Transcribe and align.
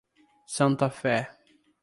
Santa 0.47 0.89
Fé 0.89 1.27